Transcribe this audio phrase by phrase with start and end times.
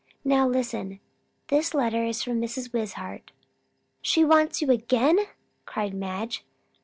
[0.25, 0.99] "Now listen.
[1.49, 2.73] This letter is from Mrs.
[2.73, 3.31] Wishart."
[4.01, 5.19] "She wants you again!"
[5.67, 6.43] cried Madge.